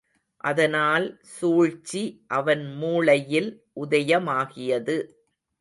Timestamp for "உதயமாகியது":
3.79-4.97